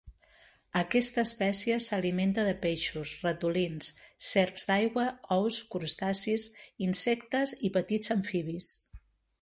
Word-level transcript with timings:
Aquesta 0.79 1.23
espècie 1.29 1.75
s'alimenta 1.87 2.45
de 2.47 2.55
peixos, 2.63 3.11
ratolins, 3.27 3.91
serps 4.31 4.67
d'aigua, 4.71 5.07
ous, 5.37 5.61
crustacis, 5.77 6.49
insectes 6.91 7.59
i 7.71 7.75
petits 7.81 8.17
amfibis. 8.19 8.77